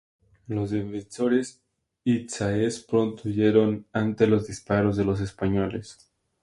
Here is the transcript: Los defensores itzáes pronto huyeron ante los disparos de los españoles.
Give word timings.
Los 0.47 0.71
defensores 0.71 1.61
itzáes 2.05 2.79
pronto 2.79 3.21
huyeron 3.29 3.85
ante 3.93 4.25
los 4.25 4.47
disparos 4.47 4.97
de 4.97 5.05
los 5.05 5.21
españoles. 5.21 6.09